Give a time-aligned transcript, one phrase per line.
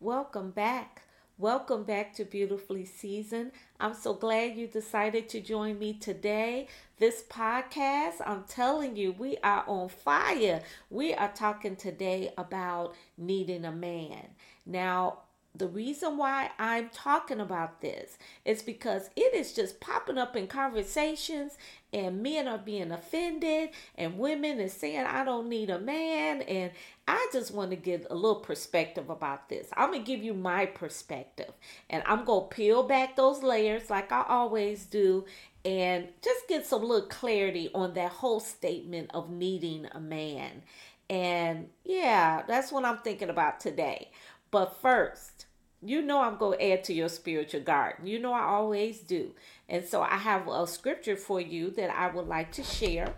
[0.00, 1.02] Welcome back.
[1.38, 3.50] Welcome back to Beautifully Seasoned.
[3.80, 6.68] I'm so glad you decided to join me today.
[7.00, 10.62] This podcast, I'm telling you, we are on fire.
[10.88, 14.28] We are talking today about needing a man.
[14.64, 15.22] Now,
[15.54, 20.46] the reason why I'm talking about this is because it is just popping up in
[20.46, 21.58] conversations
[21.92, 26.70] and men are being offended and women is saying I don't need a man and
[27.08, 29.68] I just want to give a little perspective about this.
[29.76, 31.52] I'm going to give you my perspective
[31.90, 35.24] and I'm going to peel back those layers like I always do
[35.64, 40.62] and just get some little clarity on that whole statement of needing a man.
[41.10, 44.10] And yeah, that's what I'm thinking about today.
[44.50, 45.46] But first,
[45.80, 48.06] you know I'm going to add to your spiritual garden.
[48.06, 49.32] You know I always do.
[49.68, 53.14] And so I have a scripture for you that I would like to share.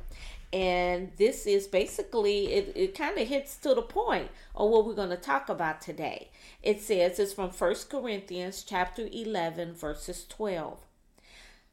[0.52, 4.94] And this is basically, it, it kind of hits to the point of what we're
[4.94, 6.30] going to talk about today.
[6.62, 10.78] It says it's from First Corinthians chapter 11, verses 12.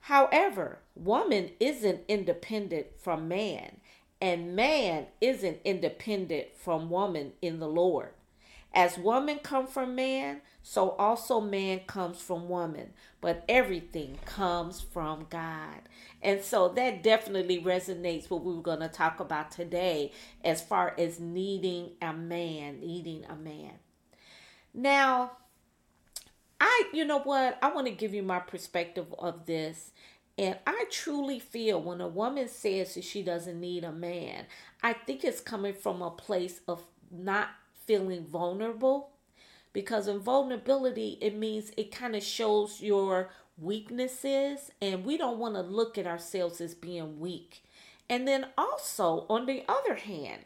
[0.01, 3.77] However, woman isn't independent from man,
[4.21, 8.11] and man isn't independent from woman in the Lord.
[8.77, 15.25] As woman come from man, so also man comes from woman, but everything comes from
[15.31, 15.81] God.
[16.21, 20.11] And so that definitely resonates what we were going to talk about today
[20.43, 23.71] as far as needing a man, needing a man.
[24.75, 25.31] Now,
[26.61, 27.57] I, you know what?
[27.63, 29.89] I want to give you my perspective of this.
[30.37, 34.45] And I truly feel when a woman says that she doesn't need a man,
[34.83, 37.49] I think it's coming from a place of not
[37.87, 39.09] feeling vulnerable.
[39.73, 45.55] Because in vulnerability it means it kind of shows your weaknesses and we don't want
[45.55, 47.63] to look at ourselves as being weak.
[48.09, 50.43] And then also on the other hand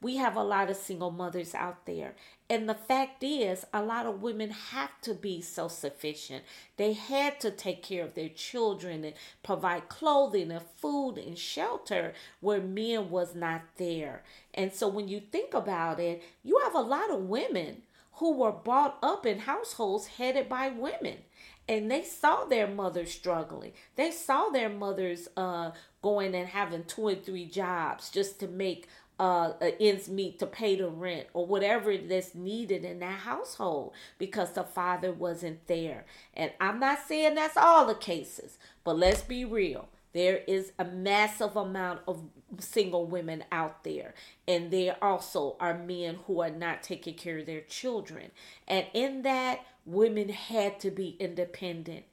[0.00, 2.14] we have a lot of single mothers out there
[2.50, 6.44] and the fact is a lot of women have to be self-sufficient.
[6.76, 12.12] They had to take care of their children and provide clothing and food and shelter
[12.40, 14.22] where men was not there.
[14.52, 17.82] And so when you think about it you have a lot of women
[18.18, 21.18] who were brought up in households headed by women.
[21.66, 23.72] And they saw their mothers struggling.
[23.96, 25.70] They saw their mothers uh,
[26.02, 28.86] going and having two and three jobs just to make
[29.18, 34.52] uh, ends meet to pay the rent or whatever that's needed in that household because
[34.52, 36.04] the father wasn't there.
[36.34, 39.88] And I'm not saying that's all the cases, but let's be real.
[40.12, 42.22] There is a massive amount of
[42.60, 44.14] single women out there,
[44.46, 48.30] and there also are men who are not taking care of their children.
[48.68, 52.04] And in that, women had to be independent.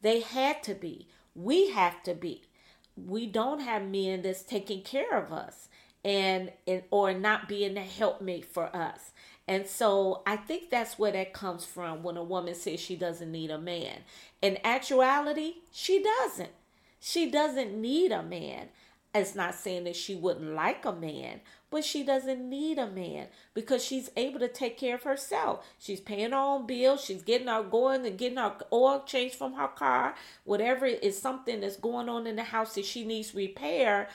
[0.00, 1.08] They had to be.
[1.34, 2.44] We have to be.
[2.96, 5.68] We don't have men that's taking care of us
[6.04, 9.12] and, and or not being a helpmate for us.
[9.46, 13.32] And so I think that's where that comes from when a woman says she doesn't
[13.32, 13.98] need a man.
[14.40, 16.52] In actuality, she doesn't.
[17.00, 18.68] She doesn't need a man.
[19.12, 23.26] It's not saying that she wouldn't like a man, but she doesn't need a man
[23.54, 25.66] because she's able to take care of herself.
[25.80, 27.04] She's paying her own bills.
[27.04, 30.14] She's getting her going and getting her oil changed from her car.
[30.44, 34.08] Whatever is something that's going on in the house that she needs repair,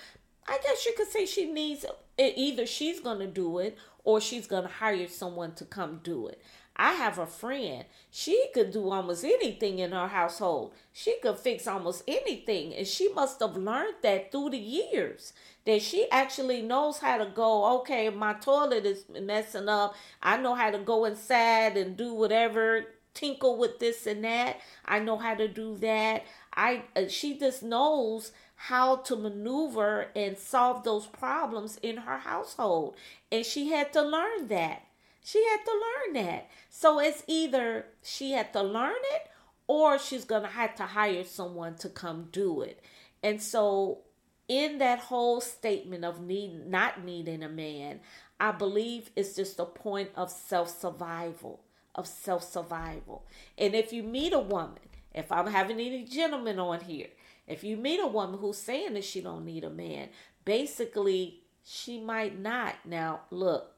[0.47, 1.85] I guess you could say she needs
[2.17, 6.27] either she's going to do it or she's going to hire someone to come do
[6.27, 6.41] it.
[6.77, 7.85] I have a friend.
[8.11, 10.73] She could do almost anything in her household.
[10.91, 12.73] She could fix almost anything.
[12.73, 15.31] And she must have learned that through the years.
[15.65, 19.95] That she actually knows how to go, okay, my toilet is messing up.
[20.21, 24.59] I know how to go inside and do whatever, tinkle with this and that.
[24.83, 26.23] I know how to do that.
[26.53, 32.95] I uh, she just knows how to maneuver and solve those problems in her household.
[33.31, 34.83] And she had to learn that.
[35.23, 36.49] She had to learn that.
[36.69, 39.31] So it's either she had to learn it
[39.67, 42.81] or she's going to have to hire someone to come do it.
[43.23, 43.99] And so
[44.47, 47.99] in that whole statement of need not needing a man,
[48.39, 51.61] I believe it's just a point of self-survival,
[51.95, 53.25] of self-survival.
[53.57, 54.77] And if you meet a woman,
[55.13, 57.07] if I'm having any gentlemen on here,
[57.47, 60.09] if you meet a woman who's saying that she don't need a man,
[60.43, 62.75] basically she might not.
[62.85, 63.71] Now, look,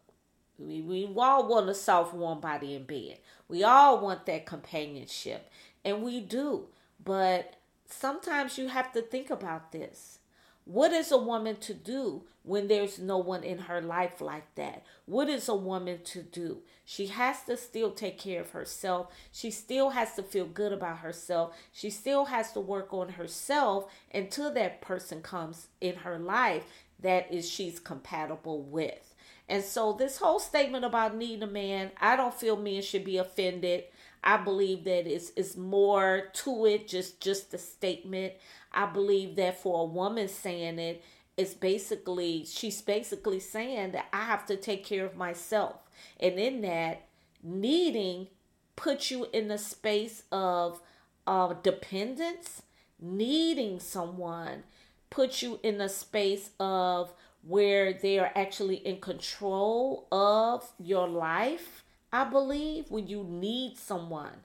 [0.57, 3.19] we, we all want a soft, warm body in bed.
[3.47, 5.49] We all want that companionship,
[5.85, 6.67] and we do.
[7.03, 7.55] But
[7.85, 10.19] sometimes you have to think about this.
[10.65, 14.83] What is a woman to do when there's no one in her life like that?
[15.05, 16.59] What is a woman to do?
[16.85, 19.07] She has to still take care of herself.
[19.31, 21.55] She still has to feel good about herself.
[21.73, 26.63] She still has to work on herself until that person comes in her life
[26.99, 29.13] that is she's compatible with.
[29.49, 33.17] And so this whole statement about needing a man, I don't feel men should be
[33.17, 33.85] offended.
[34.23, 38.33] I believe that it's, it's more to it, just just the statement.
[38.73, 41.03] I believe that for a woman saying it,
[41.37, 45.75] it's basically she's basically saying that I have to take care of myself.
[46.19, 47.03] And in that,
[47.43, 48.27] needing
[48.75, 50.81] puts you in a space of
[51.27, 52.63] uh, dependence,
[52.99, 54.63] needing someone
[55.09, 57.13] puts you in a space of
[57.43, 64.43] where they are actually in control of your life, I believe, when you need someone.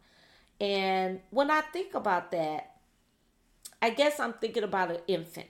[0.61, 2.77] And when I think about that,
[3.81, 5.49] I guess I'm thinking about an infant.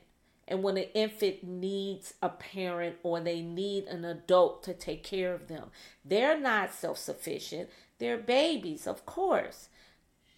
[0.48, 5.34] And when an infant needs a parent or they need an adult to take care
[5.34, 5.70] of them,
[6.04, 7.70] they're not self sufficient.
[7.98, 9.68] They're babies, of course.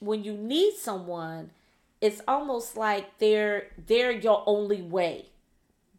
[0.00, 1.50] When you need someone,
[2.00, 5.30] it's almost like they're they're your only way.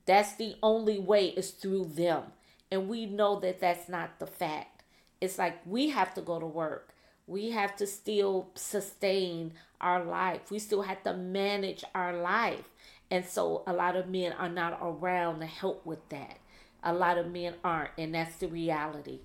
[0.05, 2.25] That's the only way is through them.
[2.71, 4.83] And we know that that's not the fact.
[5.19, 6.93] It's like we have to go to work.
[7.25, 10.51] We have to still sustain our life.
[10.51, 12.69] We still have to manage our life.
[13.11, 16.39] And so a lot of men are not around to help with that.
[16.83, 19.19] A lot of men aren't, and that's the reality.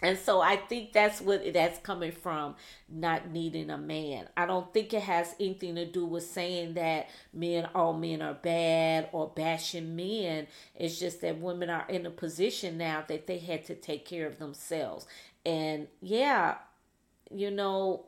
[0.00, 2.54] And so I think that's what that's coming from
[2.88, 4.28] not needing a man.
[4.36, 8.34] I don't think it has anything to do with saying that men all men are
[8.34, 10.46] bad or bashing men.
[10.76, 14.26] It's just that women are in a position now that they had to take care
[14.26, 15.06] of themselves.
[15.44, 16.56] And yeah,
[17.34, 18.04] you know,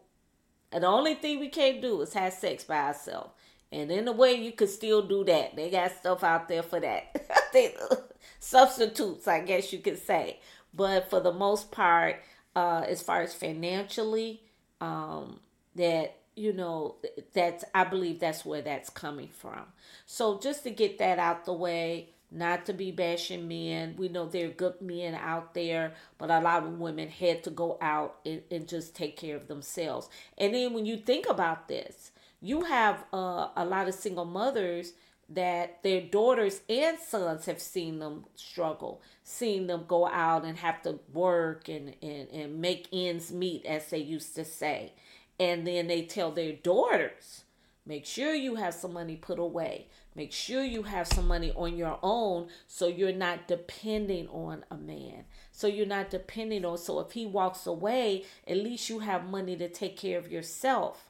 [0.70, 3.30] the only thing we can't do is have sex by ourselves.
[3.72, 5.54] And in a way, you could still do that.
[5.54, 7.14] They got stuff out there for that.
[8.40, 10.40] Substitutes, I guess you could say.
[10.74, 12.16] But for the most part,
[12.56, 14.42] uh, as far as financially,
[14.80, 15.40] um,
[15.76, 16.96] that you know
[17.32, 19.66] that's I believe that's where that's coming from.
[20.06, 23.94] So just to get that out the way, not to be bashing men.
[23.98, 27.50] We know there are good men out there, but a lot of women had to
[27.50, 30.08] go out and, and just take care of themselves.
[30.38, 34.92] And then when you think about this, you have uh, a lot of single mothers
[35.28, 40.82] that their daughters and sons have seen them struggle, seen them go out and have
[40.82, 44.92] to work and, and, and make ends meet, as they used to say.
[45.38, 47.44] And then they tell their daughters,
[47.86, 49.86] make sure you have some money put away.
[50.16, 54.76] Make sure you have some money on your own so you're not depending on a
[54.76, 55.24] man.
[55.52, 59.56] So you're not depending on, so if he walks away, at least you have money
[59.56, 61.09] to take care of yourself.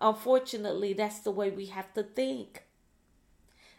[0.00, 2.64] Unfortunately, that's the way we have to think.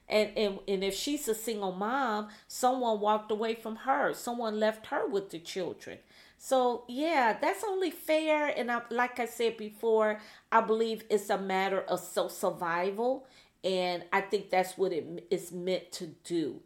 [0.08, 4.14] And, and and if she's a single mom, someone walked away from her.
[4.14, 5.98] Someone left her with the children.
[6.38, 8.48] So yeah, that's only fair.
[8.48, 10.20] And I, like I said before,
[10.52, 13.26] I believe it's a matter of self survival,
[13.64, 16.62] and I think that's what it is meant to do.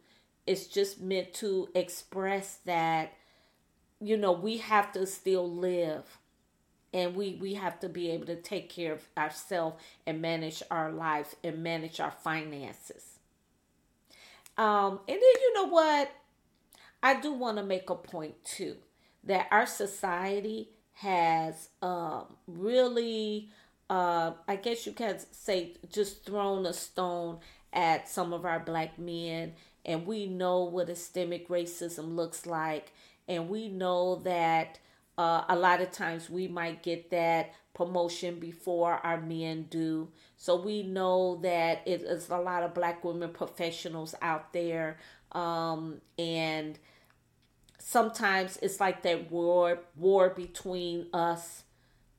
[0.46, 3.12] It's just meant to express that,
[4.00, 6.18] you know, we have to still live
[6.92, 10.90] and we we have to be able to take care of ourselves and manage our
[10.90, 13.18] lives and manage our finances.
[14.56, 16.10] Um and then you know what?
[17.02, 18.76] I do want to make a point too
[19.24, 23.48] that our society has um really
[23.88, 27.38] uh i guess you can say just thrown a stone
[27.72, 29.54] at some of our black men.
[29.84, 32.92] And we know what systemic racism looks like.
[33.28, 34.78] And we know that
[35.20, 40.08] uh, a lot of times we might get that promotion before our men do.
[40.38, 44.96] So we know that it is a lot of black women professionals out there.
[45.32, 46.78] Um, and
[47.78, 51.64] sometimes it's like that war war between us,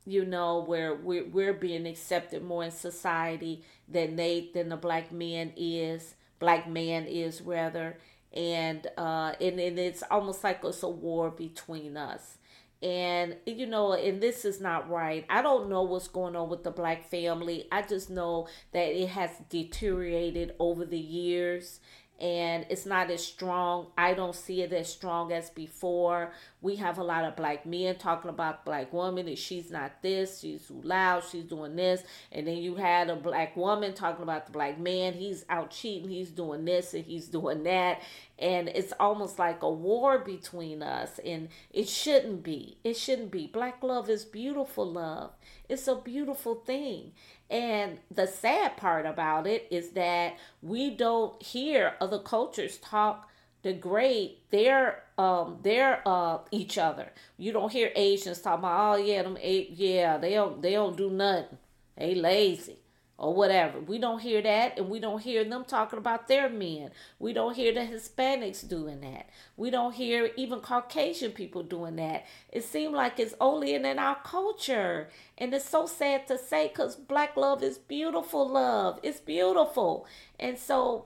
[0.05, 5.11] you know, where we're we're being accepted more in society than they than the black
[5.11, 7.97] man is, black man is rather.
[8.31, 12.37] And uh and, and it's almost like it's a war between us
[12.81, 16.63] and you know and this is not right i don't know what's going on with
[16.63, 21.79] the black family i just know that it has deteriorated over the years
[22.21, 23.87] and it's not as strong.
[23.97, 26.31] I don't see it as strong as before.
[26.61, 30.39] We have a lot of black men talking about black woman and she's not this,
[30.39, 32.03] she's too loud, she's doing this.
[32.31, 36.09] And then you had a black woman talking about the black man, he's out cheating,
[36.09, 38.01] he's doing this and he's doing that.
[38.37, 41.19] And it's almost like a war between us.
[41.25, 42.77] And it shouldn't be.
[42.83, 43.47] It shouldn't be.
[43.47, 45.31] Black love is beautiful love.
[45.67, 47.13] It's a beautiful thing.
[47.49, 53.30] And the sad part about it is that we don't hear other cultures talk
[53.63, 57.11] degrade their um their uh each other.
[57.37, 61.09] You don't hear Asians talking about oh yeah them yeah they don't they don't do
[61.09, 61.57] nothing.
[61.97, 62.77] They lazy.
[63.17, 63.79] or whatever.
[63.79, 66.89] We don't hear that, and we don't hear them talking about their men.
[67.19, 69.29] We don't hear the Hispanics doing that.
[69.55, 72.25] We don't hear even Caucasian people doing that.
[72.51, 75.09] It seems like it's only in, in our culture.
[75.37, 78.99] And it's so sad to say because black love is beautiful love.
[79.03, 80.07] It's beautiful.
[80.39, 81.05] And so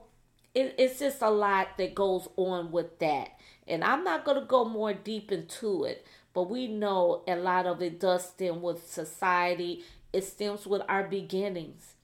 [0.56, 3.28] it, it's just a lot that goes on with that.
[3.68, 7.66] And I'm not going to go more deep into it, but we know a lot
[7.66, 9.84] of it does stem with society.
[10.14, 11.94] It stems with our beginnings.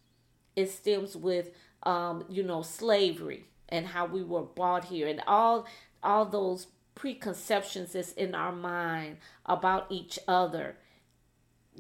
[0.55, 1.51] It stems with,
[1.85, 5.67] um, you know, slavery and how we were brought here and all
[6.03, 9.17] all those preconceptions that's in our mind
[9.47, 10.77] about each other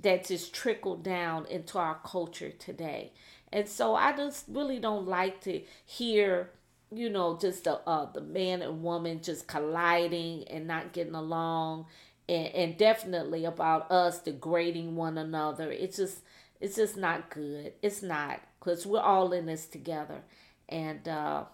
[0.01, 3.13] that just trickle down into our culture today.
[3.53, 6.51] And so I just really don't like to hear
[6.95, 11.87] you know, just the uh, the man and woman just colliding and not getting along,
[12.29, 15.71] and, and definitely about us degrading one another.
[15.71, 16.19] It's just
[16.61, 17.73] it's just not good.
[17.83, 20.23] It's not because we're all in this together,
[20.69, 21.45] and uh,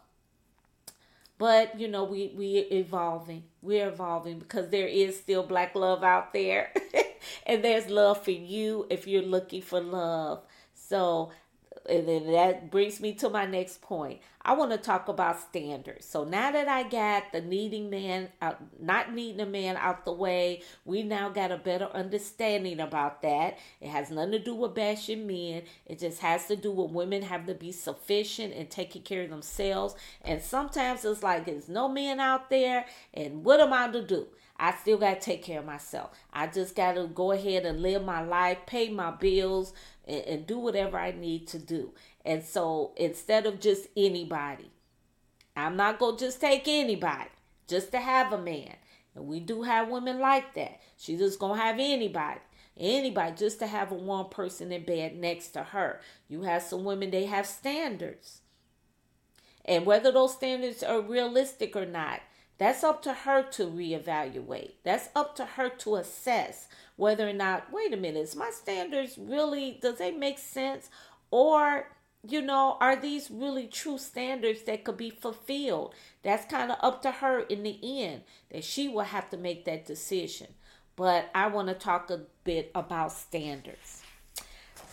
[1.38, 3.44] but you know we we evolving.
[3.62, 6.72] We're evolving because there is still black love out there,
[7.46, 10.42] and there's love for you if you're looking for love.
[10.74, 11.30] So
[11.88, 14.20] and then that brings me to my next point.
[14.42, 16.06] I want to talk about standards.
[16.06, 18.28] So now that I got the needing man
[18.80, 23.58] not needing a man out the way, we now got a better understanding about that.
[23.80, 25.62] It has nothing to do with bashing men.
[25.86, 29.30] It just has to do with women having to be sufficient and taking care of
[29.30, 29.94] themselves.
[30.22, 34.28] And sometimes it's like there's no man out there, and what am I to do?
[34.60, 36.10] I still got to take care of myself.
[36.32, 39.72] I just got to go ahead and live my life, pay my bills,
[40.08, 41.92] and, and do whatever I need to do.
[42.24, 44.70] And so instead of just anybody,
[45.56, 47.30] I'm not going to just take anybody
[47.68, 48.74] just to have a man.
[49.14, 50.80] And we do have women like that.
[50.96, 52.40] She's just going to have anybody
[52.78, 56.00] anybody just to have a one person in bed next to her.
[56.28, 58.40] You have some women, they have standards.
[59.64, 62.20] And whether those standards are realistic or not,
[62.56, 64.72] that's up to her to reevaluate.
[64.82, 69.16] That's up to her to assess whether or not, wait a minute, is my standards
[69.16, 70.90] really, does they make sense?
[71.30, 71.92] Or,
[72.26, 75.94] you know, are these really true standards that could be fulfilled?
[76.24, 79.64] That's kind of up to her in the end, that she will have to make
[79.64, 80.48] that decision.
[80.96, 84.02] But I want to talk a bit about standards.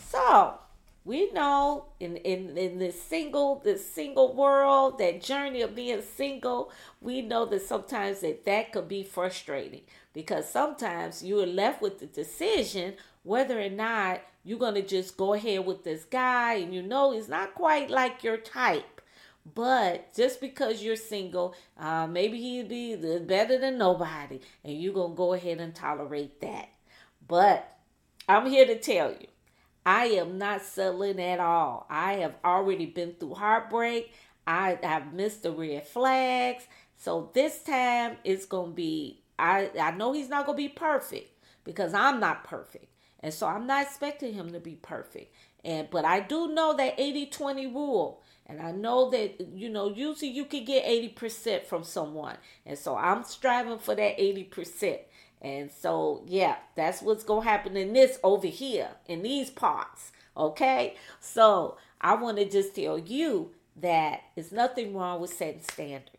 [0.08, 0.60] So,
[1.06, 6.72] we know in, in, in this single this single world that journey of being single
[7.00, 9.82] we know that sometimes that that could be frustrating.
[10.14, 15.34] Because sometimes you're left with the decision whether or not you're going to just go
[15.34, 19.02] ahead with this guy and you know he's not quite like your type.
[19.54, 25.12] But just because you're single uh, maybe he'd be better than nobody and you're going
[25.12, 26.70] to go ahead and tolerate that.
[27.28, 27.72] But
[28.28, 29.28] i'm here to tell you
[29.86, 31.86] I am not settling at all.
[31.89, 34.12] I have already been through heartbreak.
[34.48, 36.65] I have missed the red flags.
[36.98, 40.70] So this time it's going to be I I know he's not going to be
[40.70, 41.30] perfect
[41.63, 42.88] because I'm not perfect.
[43.20, 45.34] And so I'm not expecting him to be perfect.
[45.63, 48.22] And but I do know that 80-20 rule.
[48.48, 52.38] And I know that you know usually you can get 80% from someone.
[52.65, 55.00] And so I'm striving for that 80%.
[55.46, 60.12] And so, yeah, that's what's going to happen in this over here, in these parts.
[60.36, 60.96] Okay?
[61.20, 66.15] So, I want to just tell you that there's nothing wrong with setting standards.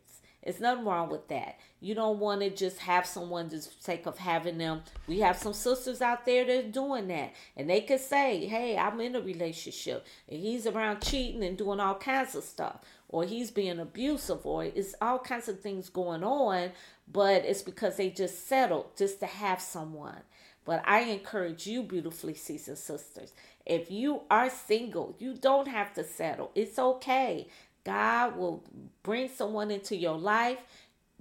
[0.46, 1.58] There's nothing wrong with that.
[1.80, 4.82] You don't want to just have someone just sake of having them.
[5.06, 7.34] We have some sisters out there that are doing that.
[7.56, 10.06] And they could say, hey, I'm in a relationship.
[10.28, 12.78] And he's around cheating and doing all kinds of stuff.
[13.08, 14.46] Or he's being abusive.
[14.46, 16.70] Or it's all kinds of things going on
[17.10, 20.22] but it's because they just settled just to have someone.
[20.64, 23.32] But I encourage you, beautifully seasoned sisters,
[23.64, 26.50] if you are single, you don't have to settle.
[26.56, 27.48] It's okay.
[27.86, 28.64] God will
[29.04, 30.58] bring someone into your life.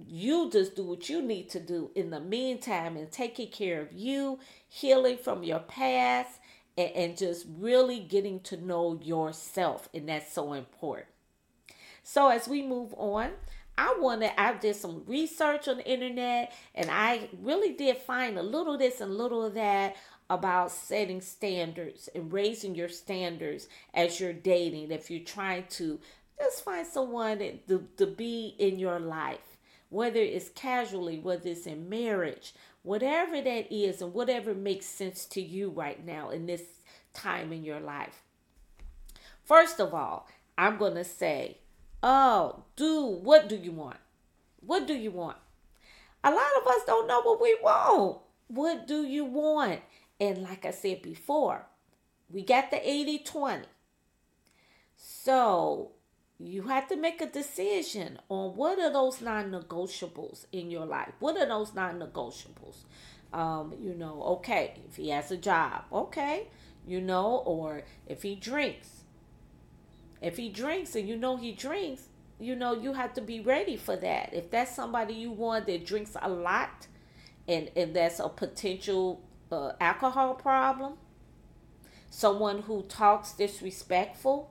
[0.04, 3.92] You just do what you need to do in the meantime and taking care of
[3.92, 6.40] you, healing from your past,
[6.76, 9.88] and, and just really getting to know yourself.
[9.94, 11.06] And that's so important.
[12.02, 13.30] So, as we move on,
[13.78, 18.42] I wanted, I did some research on the internet and I really did find a
[18.42, 19.96] little of this and a little of that
[20.28, 24.90] about setting standards and raising your standards as you're dating.
[24.90, 26.00] If you're trying to
[26.38, 27.38] just find someone
[27.68, 29.56] to, to be in your life,
[29.88, 35.40] whether it's casually, whether it's in marriage, whatever that is, and whatever makes sense to
[35.40, 36.62] you right now in this
[37.12, 38.22] time in your life.
[39.44, 40.28] First of all,
[40.58, 41.58] I'm going to say,
[42.02, 43.96] Oh, do what do you want?
[44.60, 45.38] What do you want?
[46.22, 48.18] A lot of us don't know what we want.
[48.48, 49.80] What do you want?
[50.20, 51.66] And like I said before,
[52.30, 53.64] we got the 80 20.
[54.96, 55.92] So
[56.38, 61.12] you have to make a decision on what are those non-negotiables in your life.
[61.18, 62.84] What are those non-negotiables?
[63.32, 66.48] Um, you know, okay, if he has a job, okay,
[66.86, 69.04] you know, or if he drinks.
[70.20, 73.76] If he drinks and you know he drinks, you know, you have to be ready
[73.76, 74.32] for that.
[74.34, 76.86] If that's somebody you want that drinks a lot
[77.48, 80.94] and, and that's a potential uh, alcohol problem,
[82.10, 84.50] someone who talks disrespectful,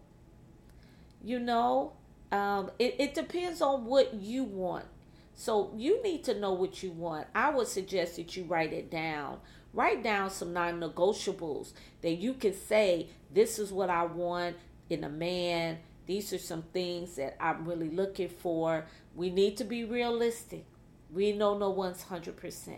[1.25, 1.93] you know,
[2.31, 4.85] um, it, it depends on what you want.
[5.33, 7.27] So you need to know what you want.
[7.35, 9.39] I would suggest that you write it down.
[9.73, 14.55] Write down some non negotiables that you can say, This is what I want
[14.89, 18.85] in a man these are some things that I'm really looking for.
[19.15, 20.65] We need to be realistic.
[21.11, 22.77] We know no one's 100%.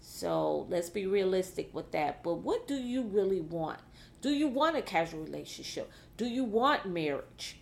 [0.00, 2.22] So let's be realistic with that.
[2.22, 3.80] But what do you really want?
[4.20, 5.90] Do you want a casual relationship?
[6.16, 7.58] Do you want marriage?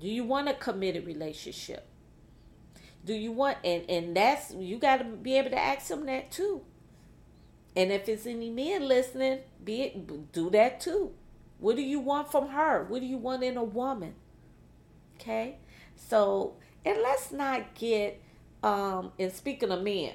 [0.00, 1.86] Do you want a committed relationship?
[3.04, 6.30] Do you want and and that's you got to be able to ask them that
[6.30, 6.62] too.
[7.76, 11.12] And if it's any men listening, be it, do that too.
[11.58, 12.84] What do you want from her?
[12.84, 14.14] What do you want in a woman?
[15.16, 15.56] Okay?
[15.94, 18.20] So, and let's not get,
[18.62, 20.14] um, and speaking of men,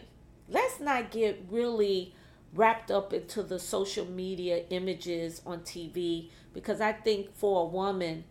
[0.50, 2.13] let's not get really
[2.54, 8.24] wrapped up into the social media images on TV because I think for a woman,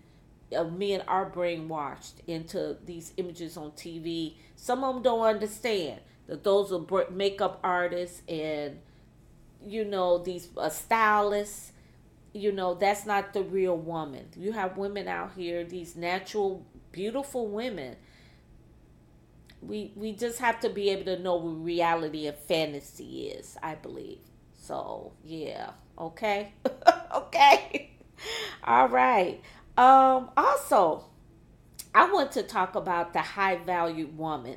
[0.54, 4.34] uh, men are brainwashed into these images on TV.
[4.56, 8.78] Some of them don't understand that those are makeup artists and
[9.66, 11.72] you know these uh, stylists.
[12.32, 14.26] You know that's not the real woman.
[14.36, 17.96] You have women out here these natural beautiful women.
[19.62, 23.74] We we just have to be able to know what reality and fantasy is i
[23.74, 24.18] believe.
[24.54, 25.70] So yeah.
[25.98, 26.52] Okay?
[27.14, 27.90] Okay?
[28.64, 29.40] All right
[29.76, 31.04] um also
[31.94, 34.56] i want to talk about the high value woman.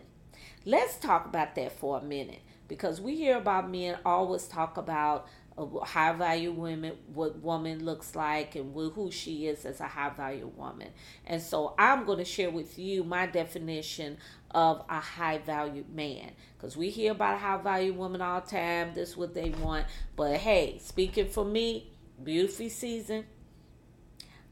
[0.66, 5.28] Let's talk about that for a minute because we hear about men always talk about
[5.58, 10.10] a high value women what woman looks like and who she is as a high
[10.10, 10.90] value woman.
[11.26, 14.18] And so i'm going to share with you my definition
[14.52, 18.48] of a high value man because we hear about a high value woman all the
[18.48, 18.92] time.
[18.94, 19.86] This is what they want.
[20.16, 21.92] But hey speaking for me
[22.24, 23.26] beautiful season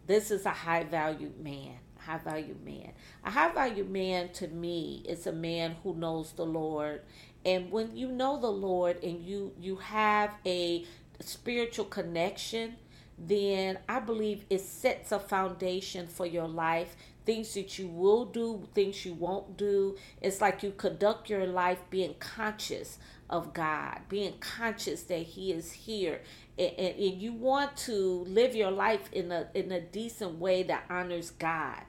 [0.07, 2.91] this is a high value man high value man.
[3.23, 7.01] A high value man to me is a man who knows the lord.
[7.43, 10.85] And when you know the lord and you you have a
[11.19, 12.75] spiritual connection
[13.17, 18.67] then i believe it sets a foundation for your life things that you will do
[18.73, 19.97] things you won't do.
[20.21, 22.97] It's like you conduct your life being conscious
[23.29, 26.21] of god being conscious that he is here.
[26.57, 30.63] And, and, and you want to live your life in a in a decent way
[30.63, 31.81] that honors god.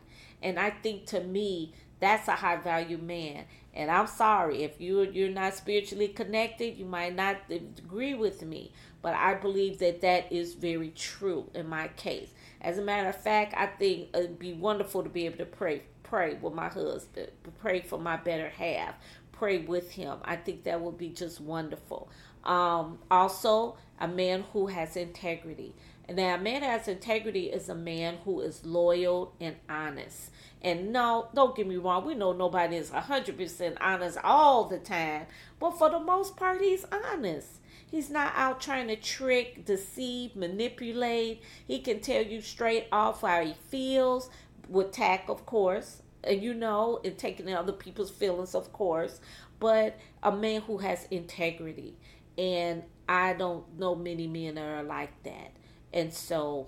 [0.43, 3.45] And i think to me that's a high value man.
[3.75, 8.73] And I'm sorry if you you're not spiritually connected, you might not agree with me,
[9.03, 12.31] but I believe that that is very true in my case.
[12.61, 15.83] As a matter of fact, I think it'd be wonderful to be able to pray
[16.03, 17.29] pray with my husband,
[17.61, 18.95] pray for my better half,
[19.33, 20.19] pray with him.
[20.25, 22.09] I think that would be just wonderful.
[22.45, 25.75] Um, also, a man who has integrity.
[26.09, 30.31] And now, a man has integrity is a man who is loyal and honest.
[30.63, 35.27] And no, don't get me wrong, we know nobody is 100% honest all the time,
[35.59, 37.61] but for the most part, he's honest.
[37.91, 41.43] He's not out trying to trick, deceive, manipulate.
[41.67, 44.29] He can tell you straight off how he feels,
[44.69, 49.21] with tact, of course, and you know, and taking other people's feelings, of course,
[49.61, 51.97] but a man who has integrity.
[52.37, 55.53] And I don't know many men that are like that.
[55.93, 56.67] And so,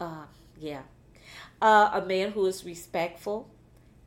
[0.00, 0.24] uh,
[0.58, 0.82] yeah.
[1.60, 3.50] Uh, a man who is respectful,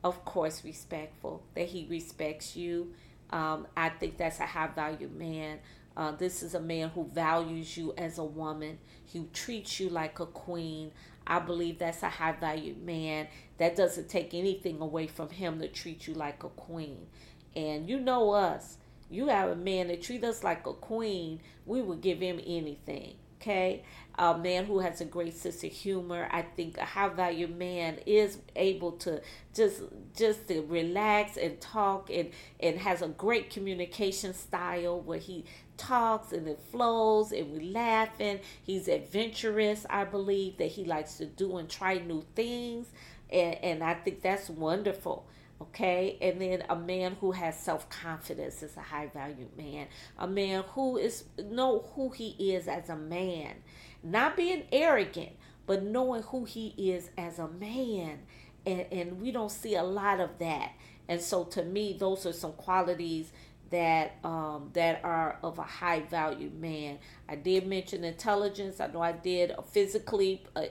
[0.02, 2.92] of course, respectful, that he respects you.
[3.30, 5.60] Um, I think that's a high value man.
[5.96, 10.20] Uh, this is a man who values you as a woman, He treats you like
[10.20, 10.92] a queen.
[11.26, 13.28] I believe that's a high valued man.
[13.58, 17.06] That doesn't take anything away from him to treat you like a queen.
[17.54, 18.78] And you know us.
[19.08, 23.16] You have a man that treat us like a queen, we would give him anything.
[23.40, 23.82] Okay,
[24.16, 26.28] a man who has a great sense of humor.
[26.30, 29.20] I think a high value man is able to
[29.52, 29.82] just
[30.16, 35.44] just to relax and talk and and has a great communication style where he
[35.86, 38.40] talks and it flows and we laughing.
[38.62, 39.86] He's adventurous.
[39.90, 42.88] I believe that he likes to do and try new things,
[43.30, 45.26] and and I think that's wonderful.
[45.60, 49.86] Okay, and then a man who has self confidence is a high value man.
[50.18, 53.54] A man who is know who he is as a man,
[54.02, 55.30] not being arrogant,
[55.66, 58.20] but knowing who he is as a man.
[58.66, 60.72] And, and we don't see a lot of that.
[61.08, 63.32] And so to me, those are some qualities
[63.72, 66.98] that um, that are of a high value man.
[67.28, 68.80] I did mention intelligence.
[68.80, 70.66] I know I did physically uh,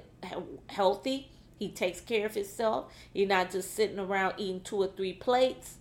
[0.67, 1.31] healthy.
[1.59, 2.91] He takes care of himself.
[3.13, 5.75] He's not just sitting around eating two or three plates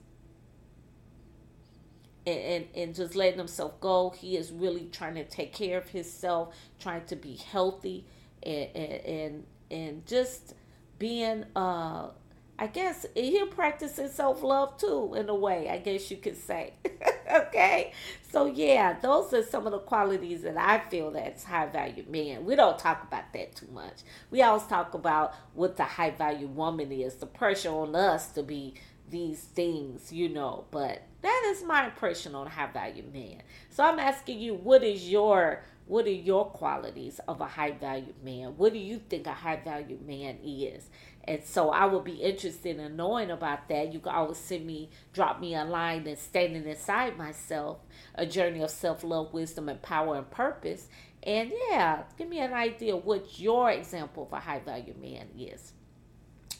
[2.26, 4.10] and, and, and just letting himself go.
[4.10, 8.06] He is really trying to take care of himself, trying to be healthy
[8.42, 10.54] and and and, and just
[10.98, 12.10] being uh
[12.60, 16.74] I guess he'll practice self love too, in a way, I guess you could say.
[17.34, 17.92] okay?
[18.30, 22.44] So, yeah, those are some of the qualities that I feel that's high value man.
[22.44, 24.02] We don't talk about that too much.
[24.30, 28.42] We always talk about what the high value woman is, the pressure on us to
[28.42, 28.74] be
[29.08, 30.66] these things, you know.
[30.70, 33.40] But that is my impression on high value man.
[33.70, 38.14] So, I'm asking you, what is your what are your qualities of a high value
[38.22, 38.56] man?
[38.56, 40.88] What do you think a high value man is?
[41.24, 43.92] And so I would be interested in knowing about that.
[43.92, 47.78] You can always send me, drop me a line and standing inside myself,
[48.14, 50.88] a journey of self love, wisdom, and power and purpose.
[51.22, 55.72] And yeah, give me an idea what your example of a high value man is.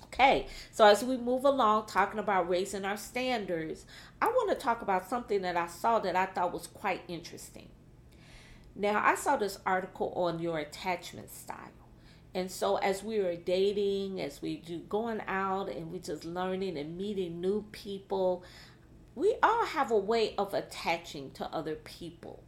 [0.05, 3.87] Okay, so as we move along talking about raising our standards,
[4.21, 7.69] I want to talk about something that I saw that I thought was quite interesting.
[8.75, 11.80] Now, I saw this article on your attachment style.
[12.35, 16.79] And so, as we were dating, as we do going out and we just learning
[16.79, 18.45] and meeting new people,
[19.17, 22.43] we all have a way of attaching to other people.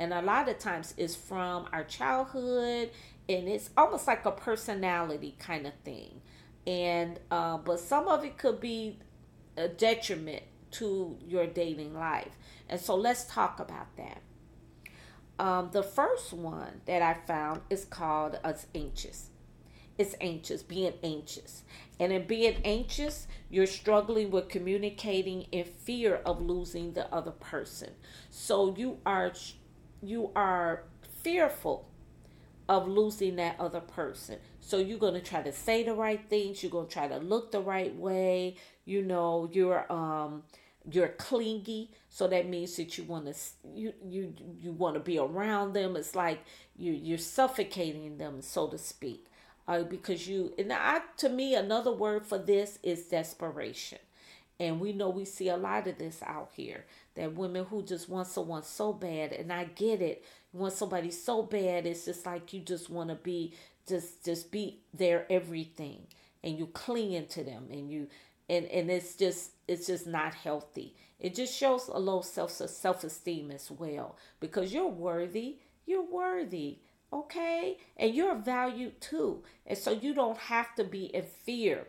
[0.00, 2.90] And a lot of times it's from our childhood
[3.28, 6.20] and it's almost like a personality kind of thing.
[6.66, 8.98] And, uh, but some of it could be
[9.56, 12.36] a detriment to your dating life.
[12.68, 14.20] And so let's talk about that.
[15.38, 19.30] Um, the first one that I found is called us anxious.
[19.96, 21.62] It's anxious, being anxious.
[21.98, 27.90] And in being anxious, you're struggling with communicating in fear of losing the other person.
[28.30, 29.32] So you are
[30.00, 30.84] you are
[31.22, 31.88] fearful
[32.68, 34.38] of losing that other person.
[34.60, 37.16] So you're going to try to say the right things, you're going to try to
[37.16, 40.44] look the right way, you know, you're um
[40.90, 43.34] you're clingy so that means that you want to
[43.74, 45.96] you you you want to be around them.
[45.96, 46.40] It's like
[46.76, 49.26] you you're suffocating them so to speak
[49.66, 53.98] uh, because you and I, to me another word for this is desperation.
[54.60, 56.84] And we know we see a lot of this out here
[57.18, 61.10] that women who just want someone so bad and i get it you want somebody
[61.10, 63.52] so bad it's just like you just want to be
[63.86, 66.06] just just be their everything
[66.44, 68.06] and you clinging to them and you
[68.48, 70.94] and and it's just it's just not healthy.
[71.20, 76.78] It just shows a low self self-esteem as well because you're worthy you're worthy
[77.10, 77.78] okay?
[77.96, 79.42] And you're valued too.
[79.66, 81.86] And so you don't have to be in fear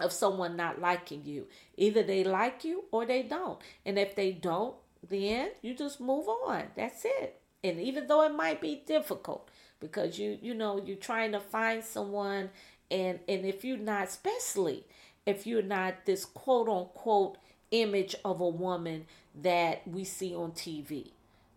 [0.00, 1.46] of someone not liking you.
[1.76, 3.58] Either they like you or they don't.
[3.84, 4.74] And if they don't
[5.08, 6.64] then you just move on.
[6.76, 7.40] That's it.
[7.62, 11.82] And even though it might be difficult because you you know you're trying to find
[11.82, 12.50] someone
[12.90, 14.86] and and if you're not especially
[15.26, 17.38] if you're not this quote unquote
[17.70, 19.06] image of a woman
[19.42, 21.12] that we see on TV.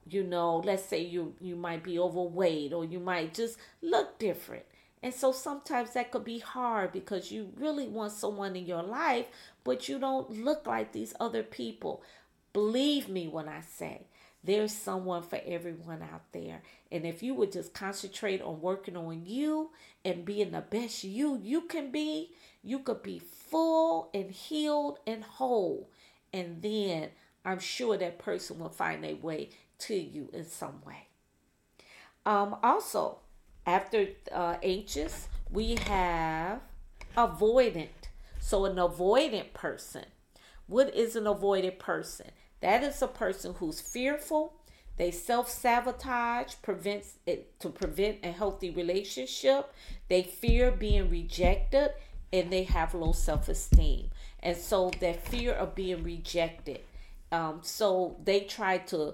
[0.08, 4.66] You know, let's say you you might be overweight or you might just look different.
[5.02, 9.26] And so sometimes that could be hard because you really want someone in your life,
[9.64, 12.02] but you don't look like these other people.
[12.54, 14.04] Believe me when I say
[14.44, 16.62] there's someone for everyone out there.
[16.92, 19.72] And if you would just concentrate on working on you
[20.06, 23.20] and being the best you you can be, you could be
[23.54, 25.92] full and healed and whole.
[26.34, 27.10] And then
[27.46, 31.08] I'm sure that person will find their way to you in some way.
[32.26, 33.20] Um, also,
[33.68, 36.62] after uh, anxious, we have
[37.16, 37.90] avoidant.
[38.40, 40.06] So, an avoidant person.
[40.66, 42.32] What is an avoidant person?
[42.62, 44.54] That is a person who's fearful.
[44.98, 49.72] They self sabotage prevents it to prevent a healthy relationship.
[50.10, 51.92] They fear being rejected
[52.34, 54.10] and they have low self esteem.
[54.42, 56.82] And so that fear of being rejected.
[57.32, 59.14] Um, so they try to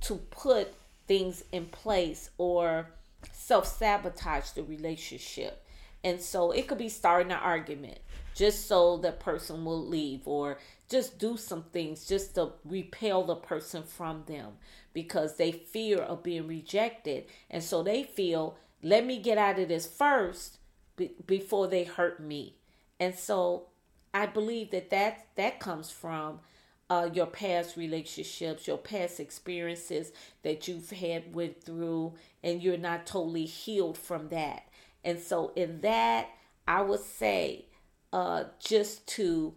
[0.00, 0.74] to put
[1.06, 2.88] things in place or
[3.30, 5.62] self sabotage the relationship.
[6.02, 7.98] And so it could be starting an argument
[8.34, 13.34] just so the person will leave or just do some things just to repel the
[13.34, 14.52] person from them
[14.92, 17.24] because they fear of being rejected.
[17.50, 20.58] And so they feel, let me get out of this first
[20.96, 22.54] be- before they hurt me.
[22.98, 23.68] And so
[24.14, 26.40] I believe that that, that comes from
[26.88, 33.06] uh, your past relationships, your past experiences that you've had went through, and you're not
[33.06, 34.68] totally healed from that.
[35.04, 36.28] And so, in that,
[36.66, 37.66] I would say
[38.12, 39.54] uh, just to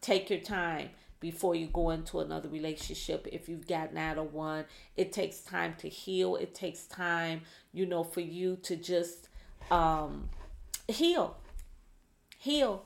[0.00, 4.62] take your time before you go into another relationship if you've gotten out of one
[4.94, 7.40] it takes time to heal it takes time
[7.72, 9.30] you know for you to just
[9.70, 10.28] um
[10.88, 11.36] heal
[12.38, 12.84] heal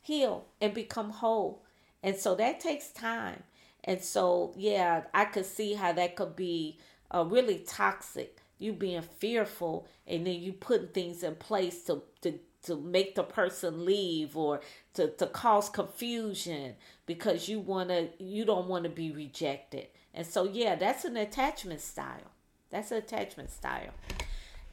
[0.00, 1.64] heal and become whole.
[2.02, 3.42] And so that takes time.
[3.84, 6.78] And so yeah i could see how that could be
[7.12, 8.38] uh, really toxic.
[8.58, 13.24] You being fearful and then you putting things in place to to to make the
[13.24, 14.60] person leave or
[14.94, 16.76] to, to cause confusion
[17.06, 19.88] because you want to you don't want to be rejected.
[20.14, 22.30] And so yeah that's an attachment style.
[22.70, 23.94] That's an attachment style.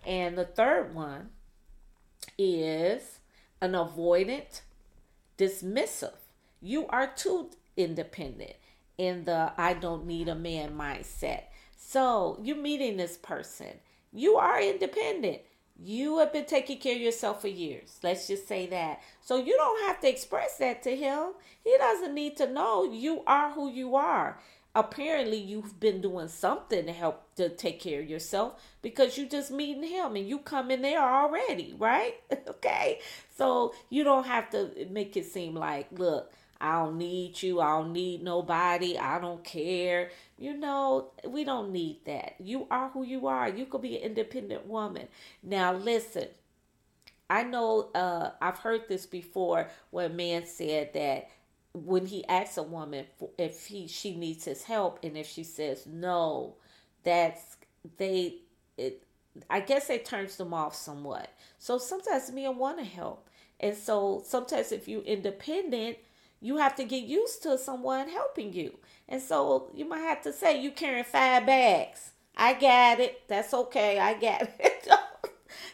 [0.05, 1.32] And the third one
[2.39, 3.19] is
[3.62, 4.62] an avoidant
[5.38, 6.15] dismissive
[6.62, 8.56] you are too independent
[8.97, 11.43] in the i don't need a man mindset
[11.78, 13.80] so you're meeting this person
[14.12, 15.41] you are independent
[15.82, 17.99] you have been taking care of yourself for years.
[18.04, 19.02] Let's just say that.
[19.21, 21.32] So you don't have to express that to him.
[21.63, 24.39] He doesn't need to know you are who you are.
[24.75, 29.51] Apparently, you've been doing something to help to take care of yourself because you just
[29.51, 32.15] meeting him and you come in there already, right?
[32.47, 32.99] okay.
[33.36, 37.62] So you don't have to make it seem like, look, I don't need you.
[37.62, 38.97] I don't need nobody.
[38.97, 40.12] I don't care.
[40.38, 42.36] You know, we don't need that.
[42.39, 43.49] You are who you are.
[43.49, 45.08] You could be an independent woman.
[45.41, 46.27] Now, listen.
[47.32, 51.29] I know uh, I've heard this before where a man said that
[51.73, 53.05] when he asks a woman
[53.38, 56.55] if he she needs his help and if she says no,
[57.03, 57.58] that's
[57.97, 58.36] they
[58.77, 59.03] it
[59.49, 61.32] I guess it turns them off somewhat.
[61.60, 63.29] So sometimes men want to help.
[63.60, 65.97] And so sometimes if you're independent,
[66.41, 68.77] you have to get used to someone helping you.
[69.08, 72.12] And so you might have to say, You carrying five bags.
[72.36, 73.23] I got it.
[73.27, 73.99] That's okay.
[73.99, 74.89] I got it.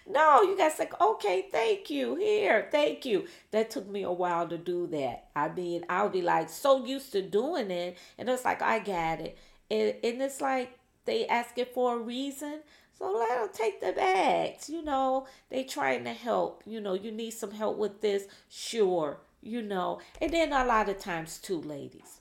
[0.07, 2.15] No, you to say, Okay, thank you.
[2.15, 3.25] Here, thank you.
[3.51, 5.29] That took me a while to do that.
[5.35, 7.97] I mean, I'll be like so used to doing it.
[8.17, 9.37] And it's like, I got it.
[9.69, 12.61] And, and it's like they ask it for a reason.
[12.97, 14.69] So let them take the bags.
[14.69, 16.63] You know, they trying to help.
[16.65, 18.25] You know, you need some help with this.
[18.49, 19.99] Sure you know.
[20.19, 22.19] And then a lot of times, too, ladies,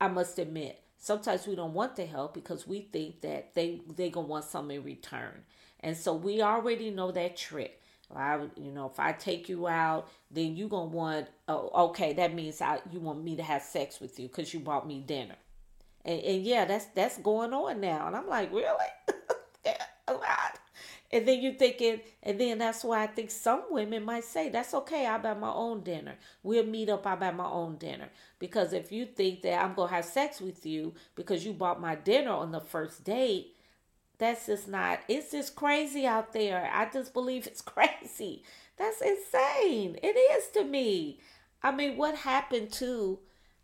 [0.00, 4.10] I must admit, sometimes we don't want the help because we think that they they
[4.10, 5.44] gonna want something in return,
[5.84, 7.80] and so we already know that trick.
[8.14, 11.28] I, you know, if I take you out, then you gonna want.
[11.46, 14.60] Oh, okay, that means I you want me to have sex with you because you
[14.60, 15.36] bought me dinner,
[16.04, 18.68] and, and yeah, that's that's going on now, and I'm like, really?
[20.08, 20.58] a lot.
[21.12, 24.74] And then you're thinking, and then that's why I think some women might say, that's
[24.74, 26.14] okay, I'll buy my own dinner.
[26.42, 28.08] We'll meet up, I'll buy my own dinner.
[28.40, 31.80] Because if you think that I'm going to have sex with you because you bought
[31.80, 33.53] my dinner on the first date,
[34.24, 36.70] that's just not, it's just crazy out there.
[36.72, 38.42] I just believe it's crazy.
[38.76, 39.98] That's insane.
[40.02, 41.20] It is to me.
[41.62, 43.18] I mean, what happened to,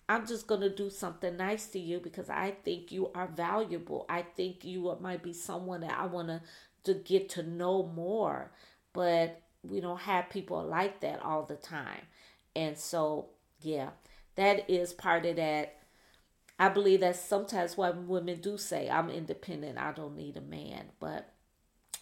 [0.08, 4.06] I'm just going to do something nice to you because I think you are valuable.
[4.08, 6.42] I think you might be someone that I want to
[6.84, 8.50] to get to know more,
[8.92, 12.02] but we don't have people like that all the time.
[12.56, 13.26] And so,
[13.60, 13.90] yeah,
[14.36, 15.76] that is part of that.
[16.60, 20.90] I believe that's sometimes why women do say, I'm independent, I don't need a man.
[21.00, 21.32] But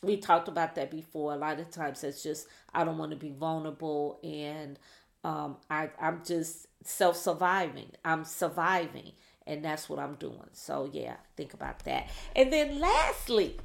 [0.03, 1.33] we talked about that before.
[1.33, 4.77] A lot of times it's just, I don't want to be vulnerable and
[5.23, 7.93] um, I, I'm just self surviving.
[8.05, 9.13] I'm surviving.
[9.47, 10.51] And that's what I'm doing.
[10.53, 12.09] So, yeah, think about that.
[12.35, 13.57] And then, lastly,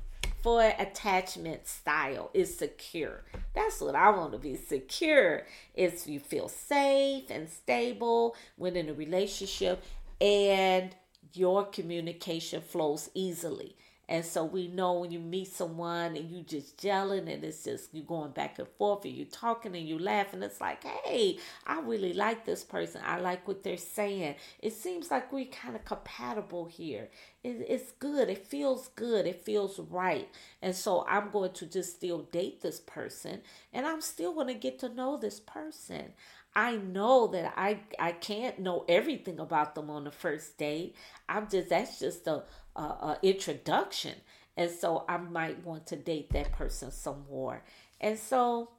[0.44, 3.24] for attachment style is secure.
[3.56, 4.56] That's what I want to be.
[4.56, 9.84] Secure is you feel safe and stable when in a relationship
[10.22, 10.96] and
[11.34, 13.76] your communication flows easily.
[14.10, 17.94] And so we know when you meet someone and you just gelling and it's just
[17.94, 20.44] you going back and forth and you talking and you laughing.
[20.44, 23.02] It's like, hey, I really like this person.
[23.06, 24.36] I like what they're saying.
[24.60, 27.08] It seems like we kind of compatible here.
[27.46, 28.30] It, it's good.
[28.30, 29.26] It feels good.
[29.26, 30.28] It feels right.
[30.62, 33.40] And so I'm going to just still date this person
[33.72, 36.12] and I'm still going to get to know this person.
[36.56, 40.96] I know that I I can't know everything about them on the first date.
[41.28, 42.44] I'm just that's just a
[42.76, 44.16] uh, uh, introduction.
[44.56, 47.64] And so I might want to date that person some more.
[48.00, 48.70] And so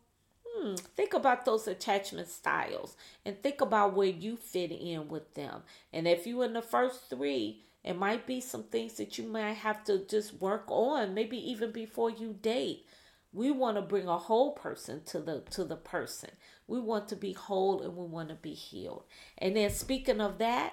[0.47, 5.63] hmm, think about those attachment styles and think about where you fit in with them.
[5.93, 9.53] And if you're in the first three, it might be some things that you might
[9.55, 12.87] have to just work on, maybe even before you date.
[13.35, 16.31] We want to bring a whole person to the to the person.
[16.69, 19.05] We want to be whole and we want to be healed.
[19.37, 20.73] And then speaking of that,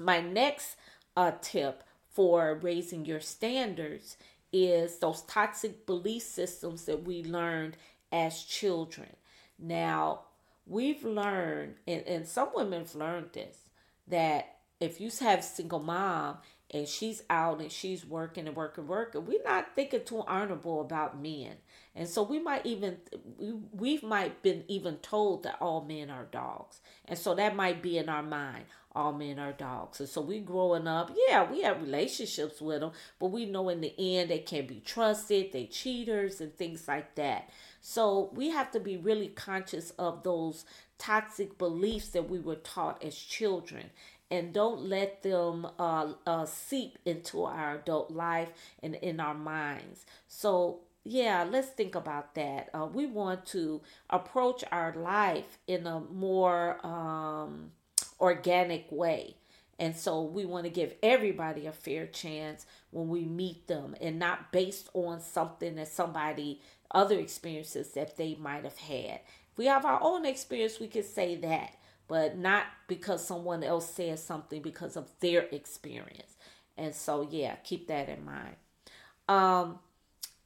[0.00, 0.76] my next
[1.16, 4.16] uh, tip for raising your standards
[4.52, 7.76] is those toxic belief systems that we learned
[8.10, 9.08] as children.
[9.58, 10.22] Now,
[10.66, 13.56] we've learned, and, and some women have learned this,
[14.08, 16.38] that if you have single mom
[16.72, 21.20] and she's out and she's working and working, working, we're not thinking too honorable about
[21.20, 21.56] men.
[21.94, 22.96] And so we might even
[23.72, 26.80] we, might been even told that all men are dogs.
[27.04, 28.64] And so that might be in our mind.
[28.94, 30.00] All men are dogs.
[30.00, 33.82] And so we growing up, yeah, we have relationships with them, but we know in
[33.82, 37.50] the end they can't be trusted, they cheaters and things like that.
[37.80, 40.64] So we have to be really conscious of those
[40.98, 43.90] toxic beliefs that we were taught as children
[44.32, 48.48] and don't let them uh, uh, seep into our adult life
[48.82, 50.06] and in our minds.
[50.26, 52.70] So yeah, let's think about that.
[52.72, 57.72] Uh, we want to approach our life in a more um,
[58.18, 59.36] organic way.
[59.78, 64.18] And so we want to give everybody a fair chance when we meet them and
[64.18, 69.20] not based on something that somebody, other experiences that they might have had.
[69.50, 71.74] If we have our own experience, we can say that,
[72.12, 76.36] but not because someone else says something because of their experience.
[76.76, 78.56] And so, yeah, keep that in mind.
[79.30, 79.78] Um,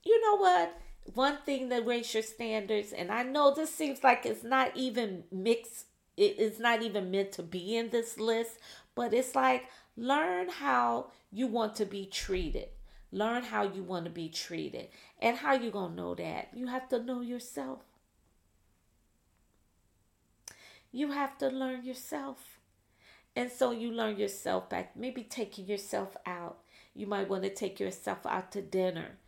[0.05, 0.81] you know what?
[1.14, 5.24] One thing that raise your standards, and I know this seems like it's not even
[5.33, 8.61] mixed, it's not even meant to be in this list,
[8.94, 9.64] but it's like
[9.96, 12.68] learn how you want to be treated.
[13.11, 14.87] Learn how you want to be treated.
[15.20, 16.50] And how you going to know that?
[16.55, 17.81] You have to know yourself.
[20.92, 22.59] You have to learn yourself.
[23.35, 26.59] And so you learn yourself back, maybe taking yourself out.
[26.94, 29.18] You might want to take yourself out to dinner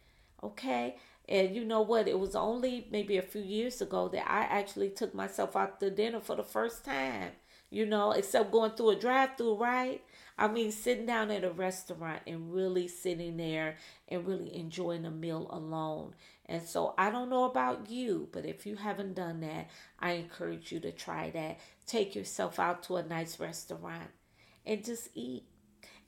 [0.42, 0.96] Okay.
[1.28, 2.08] And you know what?
[2.08, 5.90] It was only maybe a few years ago that I actually took myself out to
[5.90, 7.32] dinner for the first time.
[7.70, 10.02] You know, except going through a drive through, right?
[10.38, 13.76] I mean, sitting down at a restaurant and really sitting there
[14.08, 16.14] and really enjoying a meal alone.
[16.46, 20.70] And so I don't know about you, but if you haven't done that, I encourage
[20.70, 21.58] you to try that.
[21.86, 24.10] Take yourself out to a nice restaurant
[24.64, 25.44] and just eat.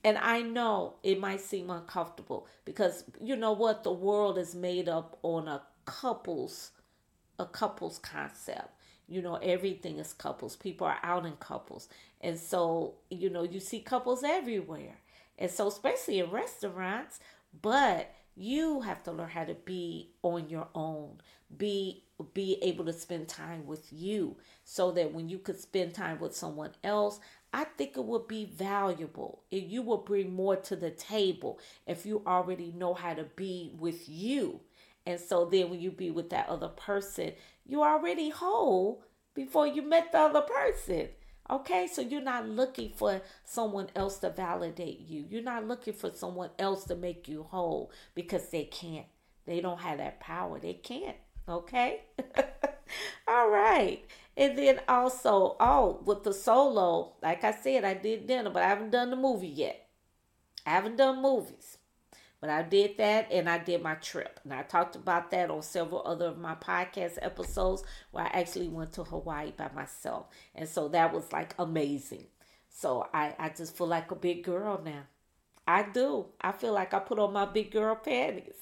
[0.04, 4.88] And I know it might seem uncomfortable because you know what the world is made
[4.88, 6.70] up on a couples
[7.38, 8.68] a couples concept.
[9.10, 10.56] You know, everything is couples.
[10.56, 11.88] People are out in couples.
[12.20, 14.98] And so, you know, you see couples everywhere.
[15.36, 17.18] And so especially in restaurants,
[17.60, 21.20] but you have to learn how to be on your own.
[21.56, 26.20] Be be able to spend time with you so that when you could spend time
[26.20, 27.18] with someone else,
[27.52, 32.06] I think it would be valuable if you will bring more to the table if
[32.06, 34.60] you already know how to be with you.
[35.06, 37.32] And so then when you be with that other person,
[37.66, 39.02] you are already whole
[39.34, 41.08] before you met the other person.
[41.50, 45.26] Okay, so you're not looking for someone else to validate you.
[45.28, 49.06] You're not looking for someone else to make you whole because they can't.
[49.46, 50.60] They don't have that power.
[50.60, 51.16] They can't.
[51.48, 52.02] Okay?
[53.28, 54.04] All right.
[54.36, 58.68] And then also, oh, with the solo, like I said, I did dinner, but I
[58.68, 59.88] haven't done the movie yet.
[60.64, 61.78] I haven't done movies.
[62.40, 64.40] But I did that and I did my trip.
[64.44, 68.68] And I talked about that on several other of my podcast episodes where I actually
[68.68, 70.26] went to Hawaii by myself.
[70.54, 72.26] And so that was like amazing.
[72.70, 75.02] So I, I just feel like a big girl now.
[75.66, 76.26] I do.
[76.40, 78.54] I feel like I put on my big girl panties,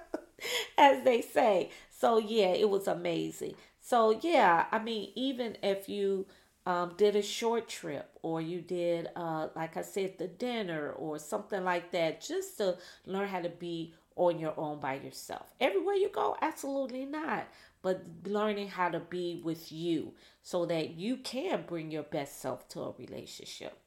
[0.78, 1.70] as they say.
[1.90, 3.54] So yeah, it was amazing.
[3.80, 6.26] So yeah, I mean, even if you
[6.68, 11.18] um, did a short trip or you did, uh, like I said, the dinner or
[11.18, 12.76] something like that, just to
[13.06, 15.46] learn how to be on your own by yourself.
[15.62, 17.48] Everywhere you go, absolutely not.
[17.80, 22.68] But learning how to be with you so that you can bring your best self
[22.70, 23.78] to a relationship.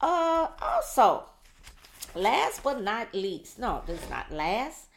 [0.00, 1.26] Uh, also,
[2.16, 4.88] last but not least, no, this is not last.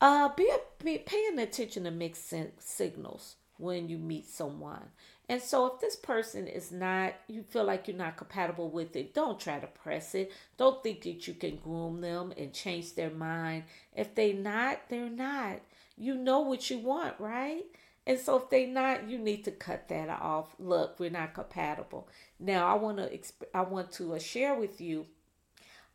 [0.00, 0.50] Uh, be,
[0.82, 4.88] be paying attention to mixed signals when you meet someone.
[5.28, 9.12] And so if this person is not, you feel like you're not compatible with it,
[9.12, 10.30] don't try to press it.
[10.56, 13.64] Don't think that you can groom them and change their mind.
[13.94, 15.60] If they not, they're not.
[15.98, 17.64] You know what you want, right?
[18.06, 20.54] And so if they not, you need to cut that off.
[20.60, 22.06] Look, we're not compatible.
[22.38, 25.06] Now I want to exp- I want to uh, share with you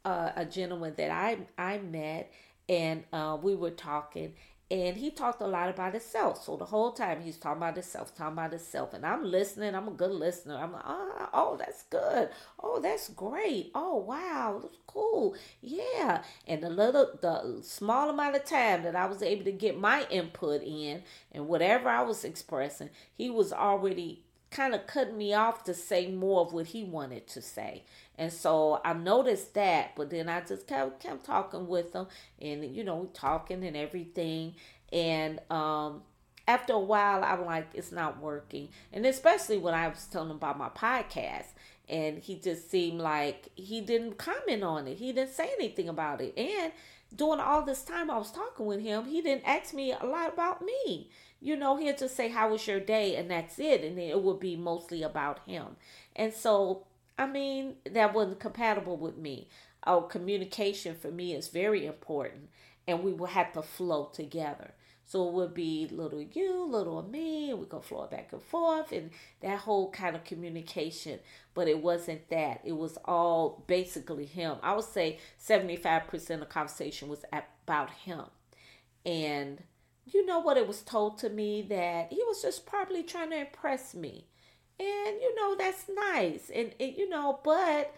[0.04, 2.32] uh, a gentleman that I I met
[2.68, 4.34] and uh, we were talking
[4.72, 6.46] and he talked a lot about himself.
[6.46, 9.76] So the whole time he's talking about himself, talking about himself, and I'm listening.
[9.76, 10.56] I'm a good listener.
[10.56, 12.30] I'm like, oh, oh, that's good.
[12.64, 13.72] Oh, that's great.
[13.76, 15.36] Oh, wow, that's cool.
[15.62, 16.24] Yeah.
[16.48, 20.06] And the little, the small amount of time that I was able to get my
[20.10, 21.04] input in,
[21.34, 26.12] and whatever I was expressing, he was already kind of cut me off to say
[26.12, 27.84] more of what he wanted to say.
[28.18, 32.08] And so I noticed that, but then I just kept, kept talking with him
[32.40, 34.56] and, you know, talking and everything.
[34.92, 36.04] And um,
[36.48, 38.70] after a while, I'm like, it's not working.
[38.92, 41.48] And especially when I was telling him about my podcast,
[41.90, 46.22] and he just seemed like he didn't comment on it, he didn't say anything about
[46.22, 46.38] it.
[46.38, 46.72] And
[47.16, 50.34] during all this time I was talking with him, he didn't ask me a lot
[50.34, 51.10] about me.
[51.42, 53.16] You know, he'll just say, How was your day?
[53.16, 53.84] And that's it.
[53.84, 55.76] And it would be mostly about him.
[56.16, 56.86] And so,
[57.18, 59.50] I mean, that wasn't compatible with me.
[59.84, 62.50] Our communication for me is very important,
[62.88, 64.74] and we will have to flow together.
[65.12, 69.10] So it would be little you, little me, we go flow back and forth, and
[69.42, 71.20] that whole kind of communication.
[71.54, 72.62] But it wasn't that.
[72.64, 74.58] It was all basically him.
[74.64, 78.24] I would say 75% of conversation was about him.
[79.06, 79.64] And
[80.06, 83.38] you know what it was told to me that he was just probably trying to
[83.38, 84.26] impress me.
[84.80, 86.50] And you know that's nice.
[86.54, 87.94] And, and you know but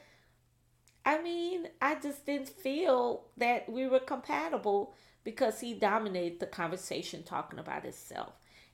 [1.05, 4.95] i mean i just didn't feel that we were compatible
[5.25, 8.33] because he dominated the conversation talking about himself.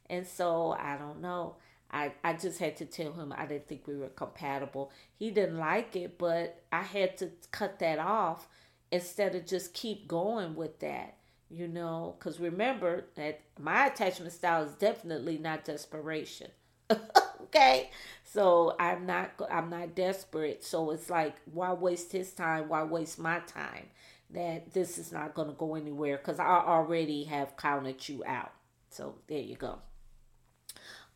[0.10, 1.56] And so i don't know.
[1.92, 4.92] I, I just had to tell him I didn't think we were compatible.
[5.18, 8.48] He didn't like it, but I had to cut that off
[8.92, 11.16] instead of just keep going with that
[11.50, 16.52] you know, because remember that my attachment style is definitely not desperation.
[17.44, 17.90] okay,
[18.24, 20.64] so I'm not I'm not desperate.
[20.64, 22.70] So it's like why waste his time?
[22.70, 23.88] Why waste my time?
[24.32, 28.52] That this is not going to go anywhere because I already have counted you out.
[28.92, 29.80] So there you go.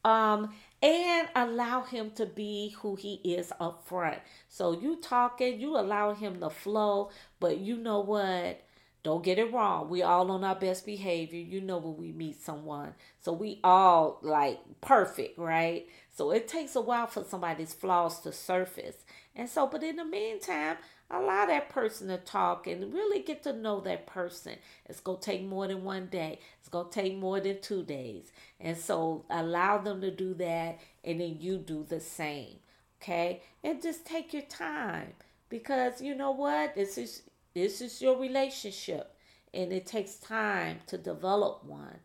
[0.04, 4.20] Um, and allow him to be who he is up front.
[4.50, 7.10] So you talking, you allow him to flow,
[7.40, 8.62] but you know what?
[9.04, 9.89] Don't get it wrong.
[9.89, 11.39] We all on our best behavior.
[11.39, 12.93] You know when we meet someone.
[13.20, 15.88] So we all like perfect, right?
[16.10, 18.95] So it takes a while for somebody's flaws to surface.
[19.36, 20.78] And so, but in the meantime,
[21.12, 24.56] allow that person to talk and really get to know that person.
[24.86, 27.84] It's going to take more than one day, it's going to take more than two
[27.84, 28.32] days.
[28.60, 32.60] And so, allow them to do that, and then you do the same.
[33.01, 33.41] Okay?
[33.64, 35.14] And just take your time
[35.49, 36.76] because you know what?
[36.76, 37.24] This is
[37.54, 39.16] this is your relationship,
[39.54, 41.99] and it takes time to develop one.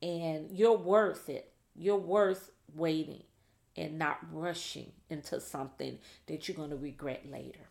[0.00, 1.52] And you're worth it.
[1.74, 3.22] You're worth waiting
[3.76, 7.68] and not rushing into something that you're going to regret later.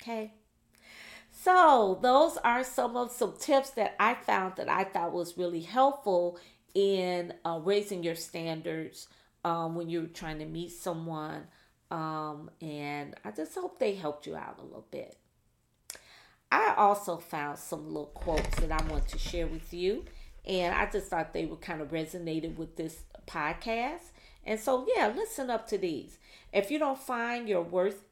[0.00, 0.34] Okay?
[1.30, 5.62] So, those are some of some tips that I found that I thought was really
[5.62, 6.38] helpful
[6.74, 9.08] in uh, raising your standards
[9.44, 11.44] um, when you're trying to meet someone.
[11.90, 15.16] Um, and I just hope they helped you out a little bit.
[16.52, 20.04] I also found some little quotes that I want to share with you.
[20.44, 24.10] And I just thought they were kind of resonated with this podcast.
[24.44, 26.18] And so, yeah, listen up to these.
[26.52, 28.04] If you don't find your worth,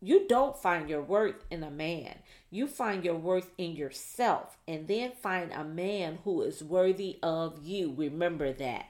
[0.00, 2.14] you don't find your worth in a man.
[2.48, 4.56] You find your worth in yourself.
[4.68, 7.92] And then find a man who is worthy of you.
[7.96, 8.86] Remember that.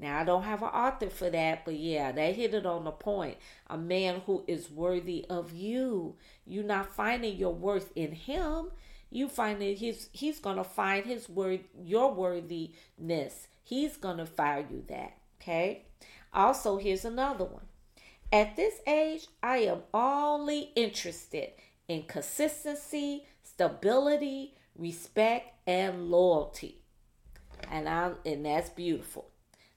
[0.00, 2.92] Now, I don't have an author for that, but yeah, they hit it on the
[2.92, 3.36] point.
[3.66, 6.14] A man who is worthy of you.
[6.46, 8.70] You're not finding your worth in him.
[9.10, 13.48] You find that he's he's gonna find his word your worthiness.
[13.64, 14.28] He's gonna
[14.70, 15.16] you that.
[15.40, 15.86] Okay.
[16.32, 17.64] Also, here's another one.
[18.32, 21.50] At this age, I am only interested
[21.88, 26.82] in consistency, stability, respect, and loyalty.
[27.68, 29.30] And I and that's beautiful.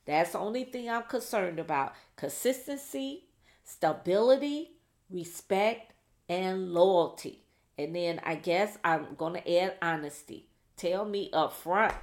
[0.06, 1.94] That's the only thing I'm concerned about.
[2.16, 3.26] Consistency,
[3.64, 4.72] stability,
[5.10, 5.94] respect,
[6.28, 7.44] and loyalty.
[7.78, 10.48] And then I guess I'm going to add honesty.
[10.76, 11.94] Tell me up front.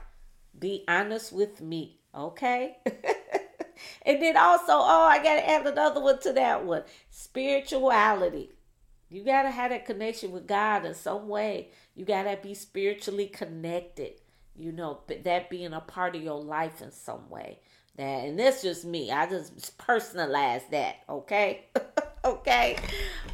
[0.59, 2.01] Be honest with me.
[2.15, 2.77] Okay?
[4.03, 8.53] and then also, oh, I got to add another one to that one spirituality.
[9.11, 11.71] You got to have that connection with God in some way.
[11.95, 14.21] You got to be spiritually connected.
[14.55, 17.61] You know, that being a part of your life in some way
[17.99, 18.25] that.
[18.25, 19.13] And that's just me.
[19.13, 21.67] I just personalize that okay?
[22.25, 22.77] Okay?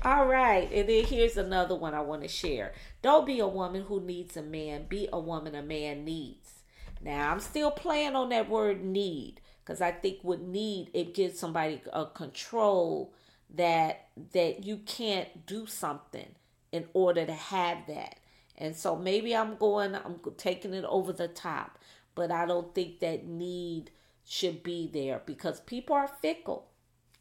[0.04, 0.70] All right.
[0.70, 2.72] And then here's another one i want to share.
[3.02, 4.86] Don't be a woman who needs a man.
[4.88, 6.60] Be a woman a man needs.
[7.02, 11.38] Now i'm still playing on that word need because i think with need it gives
[11.38, 13.12] somebody a control
[13.54, 16.28] that that you can't do something
[16.72, 18.20] in order to have that.
[18.56, 21.78] And so maybe i'm going i'm taking it over the top
[22.14, 23.90] but i don't think that need
[24.24, 26.70] should be there because people are fickle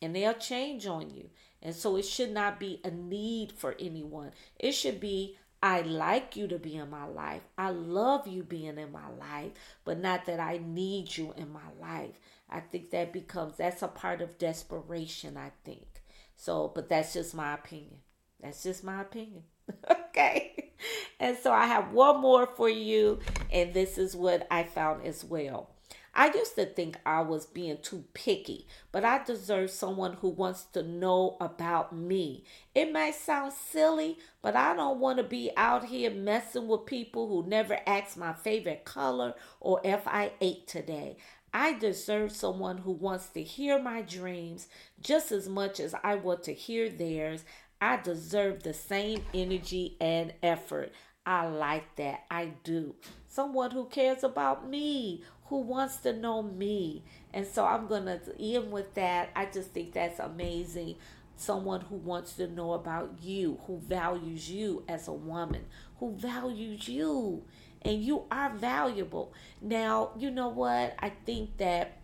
[0.02, 1.30] and they'll change on you.
[1.62, 4.32] And so it should not be a need for anyone.
[4.60, 7.42] It should be I like you to be in my life.
[7.58, 9.54] I love you being in my life,
[9.86, 12.20] but not that I need you in my life.
[12.50, 15.88] I think that becomes that's a part of desperation, I think.
[16.36, 18.00] So, but that's just my opinion.
[18.42, 19.44] That's just my opinion.
[19.90, 20.74] okay.
[21.18, 25.24] And so I have one more for you, and this is what I found as
[25.24, 25.73] well.
[26.16, 30.64] I used to think I was being too picky, but I deserve someone who wants
[30.74, 32.44] to know about me.
[32.76, 37.28] It may sound silly, but I don't want to be out here messing with people
[37.28, 41.18] who never ask my favorite color or if I ate today.
[41.52, 44.68] I deserve someone who wants to hear my dreams
[45.02, 47.44] just as much as I want to hear theirs.
[47.82, 50.94] I deserve the same energy and effort.
[51.26, 52.22] I like that.
[52.30, 52.96] I do.
[53.28, 55.24] Someone who cares about me,
[55.54, 57.04] who wants to know me.
[57.32, 59.30] And so I'm going to end with that.
[59.36, 60.96] I just think that's amazing.
[61.36, 65.66] Someone who wants to know about you, who values you as a woman,
[66.00, 67.44] who values you
[67.84, 69.32] and you are valuable.
[69.62, 70.96] Now, you know what?
[70.98, 72.00] I think that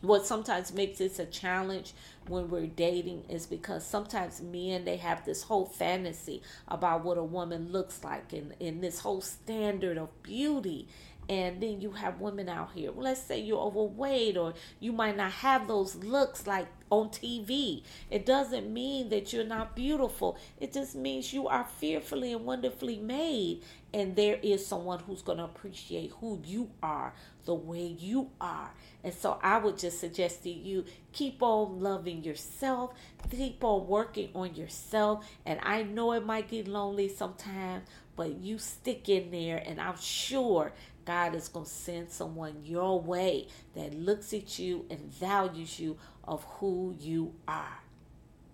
[0.00, 1.92] what sometimes makes this a challenge
[2.28, 7.24] when we're dating is because sometimes men they have this whole fantasy about what a
[7.24, 10.88] woman looks like and, and this whole standard of beauty
[11.28, 15.32] and then you have women out here let's say you're overweight or you might not
[15.32, 17.82] have those looks like on TV.
[18.10, 20.36] It doesn't mean that you're not beautiful.
[20.60, 23.62] It just means you are fearfully and wonderfully made.
[23.92, 27.14] And there is someone who's going to appreciate who you are,
[27.44, 28.72] the way you are.
[29.02, 30.84] And so I would just suggest to you
[31.16, 32.92] keep on loving yourself,
[33.30, 35.26] keep on working on yourself.
[35.46, 39.98] And I know it might get lonely sometimes, but you stick in there, and I'm
[39.98, 40.72] sure
[41.06, 45.96] God is going to send someone your way that looks at you and values you
[46.24, 47.80] of who you are.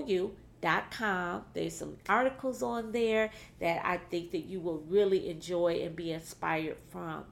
[0.90, 1.44] com.
[1.54, 6.12] There's some articles on there that I think that you will really enjoy and be
[6.12, 7.24] inspired from.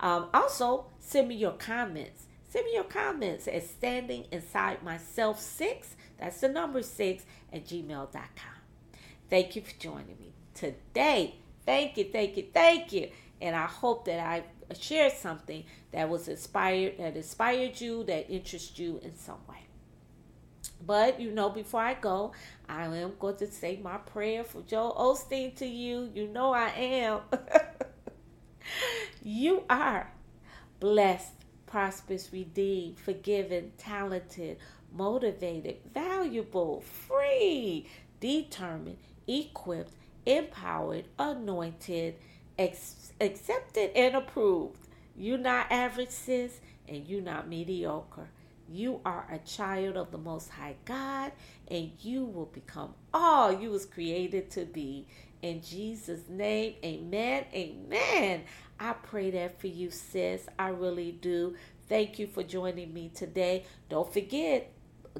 [0.00, 2.24] Um, also, send me your comments.
[2.48, 5.94] Send me your comments at standing inside myself six.
[6.18, 8.60] That's the number six at gmail.com.
[9.28, 11.36] Thank you for joining me today.
[11.64, 13.10] Thank you, thank you, thank you.
[13.40, 18.78] And I hope that I shared something that was inspired, that inspired you, that interests
[18.78, 19.59] you in some way.
[20.86, 22.32] But you know, before I go,
[22.68, 26.10] I am going to say my prayer for Joel Osteen to you.
[26.14, 27.20] You know I am.
[29.22, 30.10] you are
[30.78, 31.34] blessed,
[31.66, 34.58] prosperous, redeemed, forgiven, talented,
[34.92, 37.86] motivated, valuable, free,
[38.20, 39.92] determined, equipped,
[40.26, 42.16] empowered, anointed,
[42.58, 44.78] ex- accepted, and approved.
[45.16, 48.28] You're not average, sis, and you're not mediocre.
[48.72, 51.32] You are a child of the Most High God,
[51.68, 55.08] and you will become all you was created to be.
[55.42, 57.46] In Jesus' name, amen.
[57.52, 58.42] Amen.
[58.78, 60.46] I pray that for you, sis.
[60.56, 61.56] I really do.
[61.88, 63.64] Thank you for joining me today.
[63.88, 64.70] Don't forget,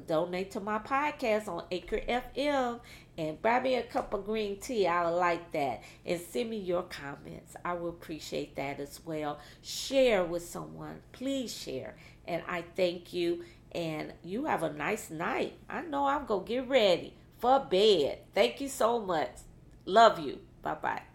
[0.07, 2.79] donate to my podcast on Anchor FM
[3.17, 4.87] and grab me a cup of green tea.
[4.87, 5.83] I would like that.
[6.05, 7.55] And send me your comments.
[7.63, 9.39] I will appreciate that as well.
[9.61, 11.01] Share with someone.
[11.11, 11.95] Please share.
[12.27, 13.43] And I thank you.
[13.73, 15.53] And you have a nice night.
[15.69, 18.19] I know I'm going to get ready for bed.
[18.33, 19.31] Thank you so much.
[19.85, 20.39] Love you.
[20.61, 21.10] Bye bye.